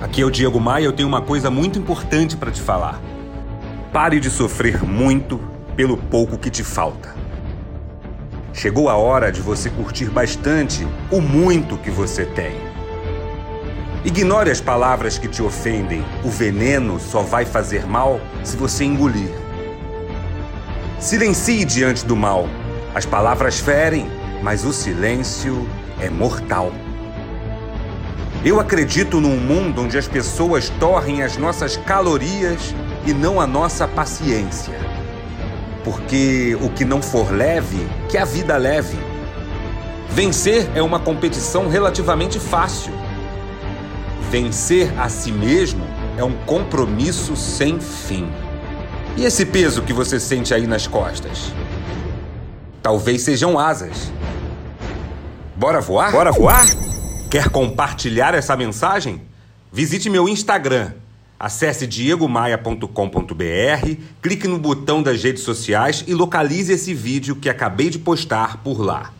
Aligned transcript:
Aqui 0.00 0.22
é 0.22 0.24
o 0.24 0.30
Diego 0.30 0.58
Maia, 0.58 0.84
eu 0.84 0.94
tenho 0.94 1.06
uma 1.06 1.20
coisa 1.20 1.50
muito 1.50 1.78
importante 1.78 2.34
para 2.34 2.50
te 2.50 2.58
falar. 2.58 2.98
Pare 3.92 4.18
de 4.18 4.30
sofrer 4.30 4.82
muito 4.82 5.38
pelo 5.76 5.98
pouco 5.98 6.38
que 6.38 6.48
te 6.48 6.64
falta. 6.64 7.14
Chegou 8.54 8.88
a 8.88 8.96
hora 8.96 9.30
de 9.30 9.42
você 9.42 9.68
curtir 9.68 10.06
bastante 10.06 10.88
o 11.10 11.20
muito 11.20 11.76
que 11.76 11.90
você 11.90 12.24
tem. 12.24 12.52
Ignore 14.02 14.50
as 14.50 14.60
palavras 14.62 15.18
que 15.18 15.28
te 15.28 15.42
ofendem. 15.42 16.02
O 16.24 16.30
veneno 16.30 16.98
só 16.98 17.20
vai 17.20 17.44
fazer 17.44 17.86
mal 17.86 18.18
se 18.42 18.56
você 18.56 18.84
engolir. 18.84 19.30
Silencie 20.98 21.62
diante 21.66 22.06
do 22.06 22.16
mal. 22.16 22.48
As 22.94 23.04
palavras 23.04 23.60
ferem, 23.60 24.10
mas 24.42 24.64
o 24.64 24.72
silêncio 24.72 25.68
é 26.00 26.08
mortal. 26.08 26.72
Eu 28.42 28.58
acredito 28.58 29.20
num 29.20 29.36
mundo 29.36 29.82
onde 29.82 29.98
as 29.98 30.08
pessoas 30.08 30.70
torrem 30.80 31.22
as 31.22 31.36
nossas 31.36 31.76
calorias 31.76 32.74
e 33.04 33.12
não 33.12 33.38
a 33.38 33.46
nossa 33.46 33.86
paciência. 33.86 34.74
Porque 35.84 36.56
o 36.62 36.70
que 36.70 36.82
não 36.82 37.02
for 37.02 37.30
leve, 37.30 37.86
que 38.08 38.16
a 38.16 38.24
vida 38.24 38.56
leve. 38.56 38.98
Vencer 40.08 40.70
é 40.74 40.80
uma 40.80 40.98
competição 40.98 41.68
relativamente 41.68 42.40
fácil. 42.40 42.94
Vencer 44.30 44.90
a 44.98 45.10
si 45.10 45.30
mesmo 45.30 45.84
é 46.16 46.24
um 46.24 46.32
compromisso 46.46 47.36
sem 47.36 47.78
fim. 47.78 48.26
E 49.18 49.24
esse 49.26 49.44
peso 49.44 49.82
que 49.82 49.92
você 49.92 50.18
sente 50.18 50.54
aí 50.54 50.66
nas 50.66 50.86
costas? 50.86 51.52
Talvez 52.82 53.20
sejam 53.20 53.58
asas. 53.58 54.10
Bora 55.54 55.82
voar? 55.82 56.10
Bora 56.10 56.32
voar? 56.32 56.64
Quer 57.30 57.48
compartilhar 57.48 58.34
essa 58.34 58.56
mensagem? 58.56 59.22
Visite 59.72 60.10
meu 60.10 60.28
Instagram. 60.28 60.94
Acesse 61.38 61.86
diegomaia.com.br, 61.86 62.86
clique 64.20 64.48
no 64.48 64.58
botão 64.58 65.00
das 65.00 65.22
redes 65.22 65.44
sociais 65.44 66.02
e 66.08 66.12
localize 66.12 66.72
esse 66.72 66.92
vídeo 66.92 67.36
que 67.36 67.48
acabei 67.48 67.88
de 67.88 68.00
postar 68.00 68.56
por 68.64 68.80
lá. 68.80 69.08